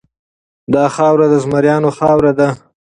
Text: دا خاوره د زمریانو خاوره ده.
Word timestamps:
دا 0.73 0.83
خاوره 0.95 1.27
د 1.29 1.33
زمریانو 1.43 1.89
خاوره 1.97 2.31
ده. 2.39 2.49